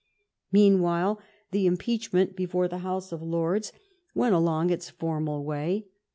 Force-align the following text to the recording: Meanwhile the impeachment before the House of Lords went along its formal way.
Meanwhile 0.51 1.21
the 1.51 1.67
impeachment 1.67 2.35
before 2.35 2.67
the 2.67 2.79
House 2.79 3.11
of 3.11 3.21
Lords 3.21 3.71
went 4.15 4.33
along 4.33 4.71
its 4.71 4.89
formal 4.89 5.43
way. 5.45 5.85